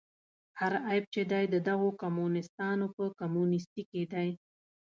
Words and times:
هر 0.59 0.73
عیب 0.87 1.03
چې 1.13 1.21
دی 1.31 1.45
د 1.53 1.55
دغو 1.69 1.89
کمونیستانو 2.01 2.85
په 2.95 3.03
کمونیستي 3.19 3.83
کې 3.91 4.03
دی. 4.13 4.29